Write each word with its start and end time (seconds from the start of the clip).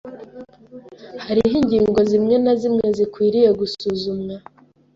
Hariho 1.25 1.55
ingingo 1.61 1.99
zimwe 2.09 2.35
na 2.43 2.53
zimwe 2.61 2.85
zikwiye 2.97 3.41
gusuzumwa. 3.59 4.35